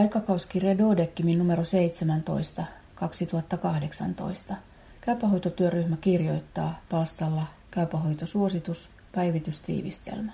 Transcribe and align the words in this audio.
Aikakauskirja 0.00 0.78
Dodekkimin 0.78 1.38
numero 1.38 1.64
17, 1.64 2.64
2018. 2.94 4.54
Käypähoitotyöryhmä 5.00 5.96
kirjoittaa 6.00 6.80
palstalla 6.90 7.46
Käypähoitosuositus, 7.70 8.88
päivitystiivistelmä. 9.12 10.32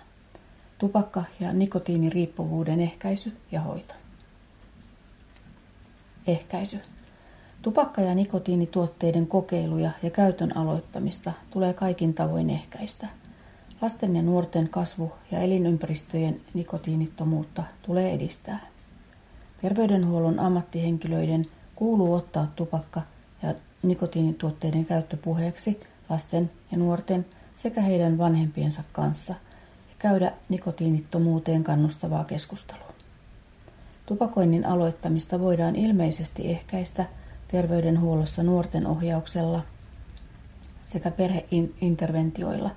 Tupakka- 0.78 1.24
ja 1.40 1.52
nikotiiniriippuvuuden 1.52 2.80
ehkäisy 2.80 3.36
ja 3.52 3.60
hoito. 3.60 3.94
Ehkäisy. 6.26 6.78
Tupakka- 7.62 8.00
ja 8.02 8.14
nikotiinituotteiden 8.14 9.26
kokeiluja 9.26 9.90
ja 10.02 10.10
käytön 10.10 10.56
aloittamista 10.56 11.32
tulee 11.50 11.74
kaikin 11.74 12.14
tavoin 12.14 12.50
ehkäistä. 12.50 13.06
Lasten 13.82 14.16
ja 14.16 14.22
nuorten 14.22 14.68
kasvu- 14.68 15.12
ja 15.30 15.40
elinympäristöjen 15.40 16.40
nikotiinittomuutta 16.54 17.62
tulee 17.82 18.12
edistää. 18.12 18.75
Terveydenhuollon 19.66 20.38
ammattihenkilöiden 20.38 21.46
kuuluu 21.74 22.14
ottaa 22.14 22.52
tupakka- 22.56 23.02
ja 23.42 23.54
nikotiinituotteiden 23.82 24.84
käyttö 24.84 25.16
puheeksi 25.16 25.80
lasten 26.08 26.50
ja 26.72 26.78
nuorten 26.78 27.26
sekä 27.56 27.80
heidän 27.80 28.18
vanhempiensa 28.18 28.82
kanssa 28.92 29.34
ja 29.88 29.94
käydä 29.98 30.32
nikotiinittomuuteen 30.48 31.64
kannustavaa 31.64 32.24
keskustelua. 32.24 32.92
Tupakoinnin 34.06 34.66
aloittamista 34.66 35.40
voidaan 35.40 35.76
ilmeisesti 35.76 36.50
ehkäistä 36.50 37.04
terveydenhuollossa 37.48 38.42
nuorten 38.42 38.86
ohjauksella 38.86 39.62
sekä 40.84 41.10
perheinterventioilla, 41.10 42.70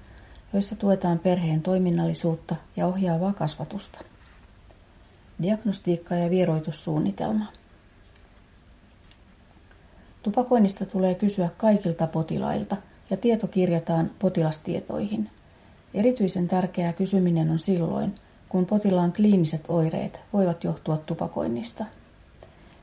joissa 0.54 0.76
tuetaan 0.76 1.20
perheen 1.20 1.62
toiminnallisuutta 1.62 2.56
ja 2.78 2.88
ohjaavaa 2.88 3.34
kasvatusta. 3.34 4.02
Diagnostiikka 5.42 6.16
ja 6.16 6.30
vieroitussuunnitelma. 6.30 7.46
Tupakoinnista 10.24 10.86
tulee 10.86 11.16
kysyä 11.16 11.50
kaikilta 11.58 12.08
potilailta 12.08 12.78
ja 13.10 13.18
tieto 13.18 13.48
kirjataan 13.48 14.12
potilastietoihin. 14.20 15.30
Erityisen 15.94 16.48
tärkeää 16.48 16.94
kysyminen 16.94 17.50
on 17.50 17.60
silloin, 17.60 18.16
kun 18.50 18.66
potilaan 18.66 19.14
kliiniset 19.14 19.62
oireet 19.68 20.20
voivat 20.34 20.64
johtua 20.64 20.98
tupakoinnista. 20.98 21.86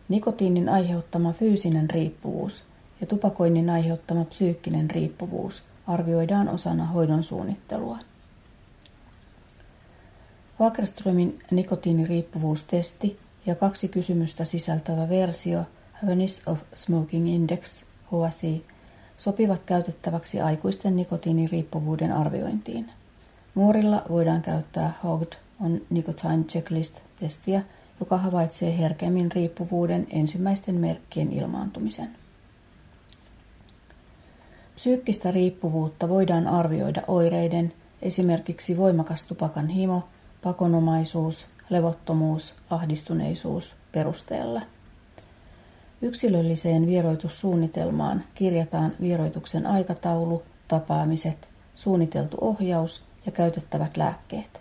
Nikotiinin 0.08 0.68
aiheuttama 0.68 1.32
fyysinen 1.32 1.90
riippuvuus 1.90 2.62
ja 3.00 3.06
tupakoinnin 3.06 3.70
aiheuttama 3.70 4.24
psyykkinen 4.24 4.90
riippuvuus 4.90 5.62
arvioidaan 5.86 6.48
osana 6.48 6.86
hoidon 6.86 7.24
suunnittelua. 7.24 7.98
Wagerströmin 10.60 11.38
nikotiiniriippuvuustesti 11.50 13.18
ja 13.46 13.54
kaksi 13.54 13.88
kysymystä 13.88 14.44
sisältävä 14.44 15.08
versio 15.08 15.64
Awareness 16.02 16.42
of 16.46 16.58
Smoking 16.74 17.28
Index, 17.28 17.82
HSI, 18.06 18.64
sopivat 19.16 19.62
käytettäväksi 19.66 20.40
aikuisten 20.40 20.96
nikotiiniriippuvuuden 20.96 22.12
arviointiin. 22.12 22.90
Nuorilla 23.54 24.02
voidaan 24.08 24.42
käyttää 24.42 24.92
HOGD 25.04 25.32
on 25.60 25.80
Nicotine 25.90 26.44
Checklist-testiä, 26.44 27.62
joka 28.00 28.16
havaitsee 28.16 28.78
herkemmin 28.78 29.32
riippuvuuden 29.32 30.06
ensimmäisten 30.10 30.74
merkkien 30.74 31.32
ilmaantumisen. 31.32 32.08
Psyykkistä 34.74 35.30
riippuvuutta 35.30 36.08
voidaan 36.08 36.46
arvioida 36.46 37.02
oireiden, 37.08 37.72
esimerkiksi 38.02 38.76
voimakas 38.76 39.24
tupakan 39.24 39.68
himo, 39.68 40.08
pakonomaisuus, 40.42 41.46
levottomuus, 41.70 42.54
ahdistuneisuus 42.70 43.74
perusteella. 43.92 44.62
Yksilölliseen 46.02 46.86
vieroitussuunnitelmaan 46.86 48.24
kirjataan 48.34 48.92
vieroituksen 49.00 49.66
aikataulu, 49.66 50.42
tapaamiset, 50.68 51.48
suunniteltu 51.74 52.36
ohjaus 52.40 53.02
ja 53.26 53.32
käytettävät 53.32 53.96
lääkkeet. 53.96 54.60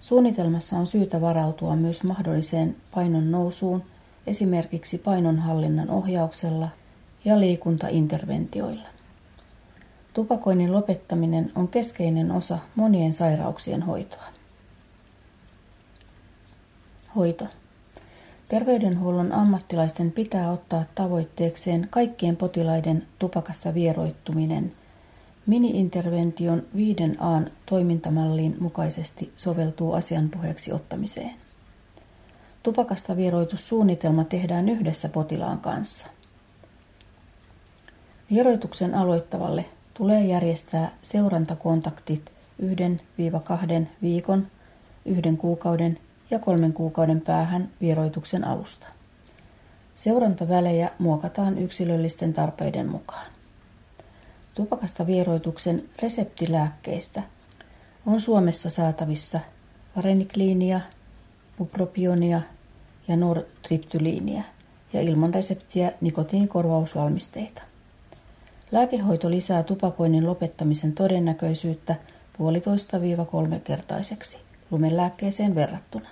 Suunnitelmassa 0.00 0.76
on 0.76 0.86
syytä 0.86 1.20
varautua 1.20 1.76
myös 1.76 2.02
mahdolliseen 2.02 2.76
painon 2.94 3.30
nousuun, 3.30 3.82
esimerkiksi 4.26 4.98
painonhallinnan 4.98 5.90
ohjauksella 5.90 6.68
ja 7.24 7.40
liikuntainterventioilla. 7.40 8.88
Tupakoinnin 10.14 10.72
lopettaminen 10.72 11.52
on 11.54 11.68
keskeinen 11.68 12.30
osa 12.30 12.58
monien 12.74 13.12
sairauksien 13.12 13.82
hoitoa. 13.82 14.41
Hoito. 17.16 17.46
Terveydenhuollon 18.48 19.32
ammattilaisten 19.32 20.12
pitää 20.12 20.50
ottaa 20.50 20.84
tavoitteekseen 20.94 21.88
kaikkien 21.90 22.36
potilaiden 22.36 23.06
tupakasta 23.18 23.74
vieroittuminen. 23.74 24.72
Mini-intervention 25.46 26.62
5A 26.76 27.50
toimintamallin 27.66 28.56
mukaisesti 28.60 29.32
soveltuu 29.36 29.92
asianpuheeksi 29.92 30.72
ottamiseen. 30.72 31.34
Tupakasta 32.62 33.16
vieroitussuunnitelma 33.16 34.24
tehdään 34.24 34.68
yhdessä 34.68 35.08
potilaan 35.08 35.58
kanssa. 35.58 36.06
Vieroituksen 38.30 38.94
aloittavalle 38.94 39.64
tulee 39.94 40.24
järjestää 40.24 40.90
seurantakontaktit 41.02 42.32
1-2 43.82 43.86
viikon, 44.02 44.46
yhden 45.04 45.36
kuukauden 45.36 45.98
ja 46.32 46.38
kolmen 46.38 46.72
kuukauden 46.72 47.20
päähän 47.20 47.70
vieroituksen 47.80 48.44
alusta. 48.44 48.86
Seurantavälejä 49.94 50.90
muokataan 50.98 51.58
yksilöllisten 51.58 52.32
tarpeiden 52.32 52.88
mukaan. 52.88 53.26
Tupakasta 54.54 55.06
vieroituksen 55.06 55.82
reseptilääkkeistä 56.02 57.22
on 58.06 58.20
Suomessa 58.20 58.70
saatavissa 58.70 59.40
varenikliinia, 59.96 60.80
bupropionia 61.58 62.40
ja 63.08 63.16
nortriptyliinia 63.16 64.42
ja 64.92 65.00
ilman 65.00 65.34
reseptiä 65.34 65.92
nikotiinikorvausvalmisteita. 66.00 67.62
Lääkehoito 68.72 69.30
lisää 69.30 69.62
tupakoinnin 69.62 70.26
lopettamisen 70.26 70.92
todennäköisyyttä 70.92 71.94
puolitoista-kolme 72.38 73.60
lumelääkkeeseen 74.70 75.54
verrattuna. 75.54 76.08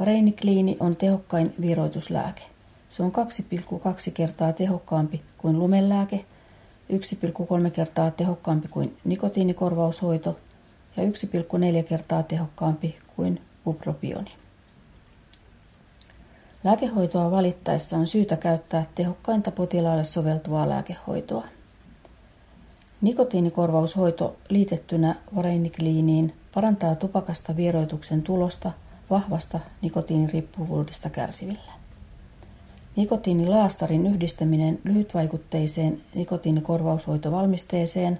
Vareinikliini 0.00 0.76
on 0.80 0.96
tehokkain 0.96 1.54
viroituslääke. 1.60 2.42
Se 2.88 3.02
on 3.02 3.12
2,2 3.12 4.10
kertaa 4.14 4.52
tehokkaampi 4.52 5.22
kuin 5.38 5.58
lumelääke, 5.58 6.24
1,3 6.92 7.70
kertaa 7.70 8.10
tehokkaampi 8.10 8.68
kuin 8.68 8.96
nikotiinikorvaushoito 9.04 10.38
ja 10.96 11.02
1,4 11.02 11.84
kertaa 11.88 12.22
tehokkaampi 12.22 12.96
kuin 13.16 13.40
bupropioni. 13.64 14.30
Lääkehoitoa 16.64 17.30
valittaessa 17.30 17.96
on 17.96 18.06
syytä 18.06 18.36
käyttää 18.36 18.86
tehokkainta 18.94 19.50
potilaalle 19.50 20.04
soveltuvaa 20.04 20.68
lääkehoitoa. 20.68 21.44
Nikotiinikorvaushoito 23.00 24.36
liitettynä 24.48 25.14
vareinikliiniin 25.36 26.34
parantaa 26.54 26.94
tupakasta 26.94 27.56
vieroituksen 27.56 28.22
tulosta 28.22 28.72
vahvasta 29.14 29.60
nikotiiniriippuvuudesta 29.82 31.10
kärsivillä. 31.10 31.72
Nikotiinilaastarin 32.96 34.06
yhdistäminen 34.06 34.78
lyhytvaikutteiseen 34.84 36.00
nikotiinikorvaushoitovalmisteeseen 36.14 38.18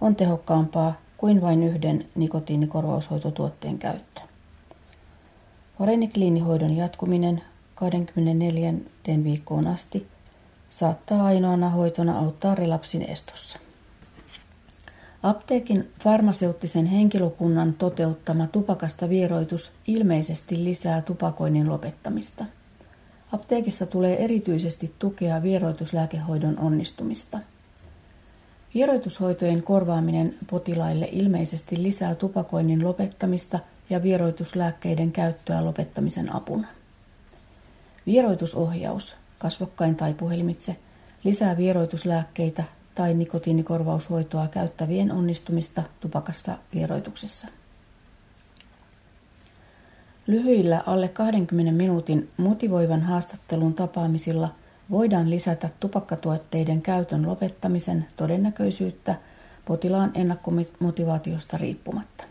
on 0.00 0.16
tehokkaampaa 0.16 0.94
kuin 1.16 1.40
vain 1.40 1.62
yhden 1.62 2.06
nikotiinikorvaushoitotuotteen 2.14 3.78
käyttö. 3.78 4.20
Varenikliinihoidon 5.80 6.76
jatkuminen 6.76 7.42
24 7.74 8.74
viikkoon 9.24 9.66
asti 9.66 10.06
saattaa 10.70 11.24
ainoana 11.24 11.70
hoitona 11.70 12.18
auttaa 12.18 12.54
relapsin 12.54 13.02
estossa. 13.02 13.58
Apteekin 15.24 15.90
farmaseuttisen 16.00 16.86
henkilökunnan 16.86 17.74
toteuttama 17.74 18.46
tupakasta 18.46 19.08
vieroitus 19.08 19.72
ilmeisesti 19.86 20.64
lisää 20.64 21.02
tupakoinnin 21.02 21.68
lopettamista. 21.68 22.44
Apteekissa 23.32 23.86
tulee 23.86 24.24
erityisesti 24.24 24.94
tukea 24.98 25.42
vieroituslääkehoidon 25.42 26.58
onnistumista. 26.58 27.38
Vieroitushoitojen 28.74 29.62
korvaaminen 29.62 30.34
potilaille 30.50 31.08
ilmeisesti 31.12 31.82
lisää 31.82 32.14
tupakoinnin 32.14 32.84
lopettamista 32.84 33.58
ja 33.90 34.02
vieroituslääkkeiden 34.02 35.12
käyttöä 35.12 35.64
lopettamisen 35.64 36.34
apuna. 36.34 36.68
Vieroitusohjaus, 38.06 39.16
kasvokkain 39.38 39.96
tai 39.96 40.14
puhelimitse, 40.14 40.76
lisää 41.24 41.56
vieroituslääkkeitä 41.56 42.64
tai 42.94 43.14
nikotiinikorvaushoitoa 43.14 44.48
käyttävien 44.48 45.12
onnistumista 45.12 45.82
tupakasta 46.00 46.58
vieroituksessa. 46.74 47.48
Lyhyillä 50.26 50.82
alle 50.86 51.08
20 51.08 51.72
minuutin 51.72 52.30
motivoivan 52.36 53.02
haastattelun 53.02 53.74
tapaamisilla 53.74 54.54
voidaan 54.90 55.30
lisätä 55.30 55.70
tupakkatuotteiden 55.80 56.82
käytön 56.82 57.26
lopettamisen 57.26 58.06
todennäköisyyttä 58.16 59.14
potilaan 59.64 60.10
ennakkomotivaatiosta 60.14 61.58
riippumatta. 61.58 62.24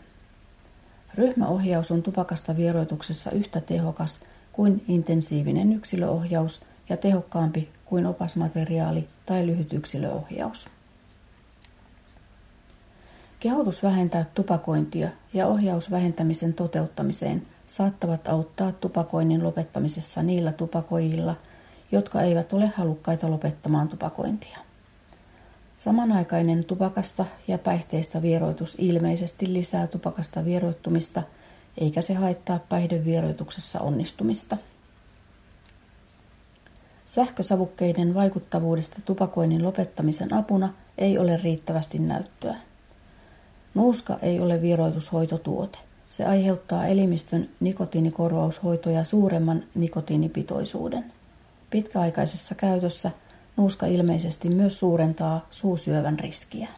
Ryhmäohjaus 1.14 1.90
on 1.90 2.02
tupakasta 2.02 2.56
vieroituksessa 2.56 3.30
yhtä 3.30 3.60
tehokas 3.60 4.20
kuin 4.52 4.84
intensiivinen 4.88 5.72
yksilöohjaus 5.72 6.60
ja 6.88 6.96
tehokkaampi 6.96 7.68
kuin 7.84 8.06
opasmateriaali 8.06 9.08
tai 9.26 9.46
lyhyt 9.46 9.72
yksilöohjaus. 9.72 10.68
Kehotus 13.40 13.82
vähentää 13.82 14.24
tupakointia 14.34 15.08
ja 15.34 15.46
ohjaus 15.46 15.90
vähentämisen 15.90 16.54
toteuttamiseen 16.54 17.42
saattavat 17.66 18.28
auttaa 18.28 18.72
tupakoinnin 18.72 19.44
lopettamisessa 19.44 20.22
niillä 20.22 20.52
tupakoijilla, 20.52 21.36
jotka 21.92 22.22
eivät 22.22 22.52
ole 22.52 22.66
halukkaita 22.66 23.30
lopettamaan 23.30 23.88
tupakointia. 23.88 24.58
Samanaikainen 25.78 26.64
tupakasta 26.64 27.24
ja 27.48 27.58
päihteistä 27.58 28.22
vieroitus 28.22 28.74
ilmeisesti 28.78 29.52
lisää 29.52 29.86
tupakasta 29.86 30.44
vieroittumista, 30.44 31.22
eikä 31.78 32.02
se 32.02 32.14
haittaa 32.14 32.58
päihdevieroituksessa 32.68 33.80
onnistumista. 33.80 34.56
Sähkösavukkeiden 37.14 38.14
vaikuttavuudesta 38.14 38.96
tupakoinnin 39.04 39.62
lopettamisen 39.64 40.32
apuna 40.32 40.72
ei 40.98 41.18
ole 41.18 41.36
riittävästi 41.36 41.98
näyttöä. 41.98 42.56
Nuuska 43.74 44.18
ei 44.22 44.40
ole 44.40 44.62
vieroitushoitotuote. 44.62 45.78
Se 46.08 46.24
aiheuttaa 46.24 46.86
elimistön 46.86 47.48
nikotiinikorvaushoitoja 47.60 49.04
suuremman 49.04 49.62
nikotiinipitoisuuden. 49.74 51.04
Pitkäaikaisessa 51.70 52.54
käytössä 52.54 53.10
nuuska 53.56 53.86
ilmeisesti 53.86 54.48
myös 54.48 54.78
suurentaa 54.78 55.46
suusyövän 55.50 56.18
riskiä. 56.18 56.68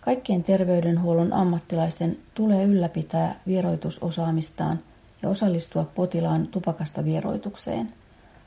Kaikkien 0.00 0.44
terveydenhuollon 0.44 1.32
ammattilaisten 1.32 2.18
tulee 2.34 2.64
ylläpitää 2.64 3.40
vieroitusosaamistaan 3.46 4.78
ja 5.22 5.28
osallistua 5.28 5.84
potilaan 5.94 6.46
tupakasta 6.46 7.04
vieroitukseen. 7.04 7.92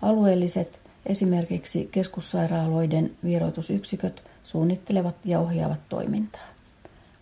Alueelliset, 0.01 0.79
esimerkiksi 1.05 1.89
keskussairaaloiden 1.91 3.11
vieroitusyksiköt, 3.23 4.23
suunnittelevat 4.43 5.15
ja 5.25 5.39
ohjaavat 5.39 5.89
toimintaa. 5.89 6.47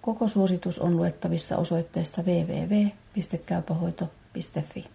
Koko 0.02 0.28
suositus 0.28 0.80
on 0.80 0.98
luettavissa 0.98 1.58
osoitteessa 1.58 2.22
www.käypähoito.fi. 2.22 4.86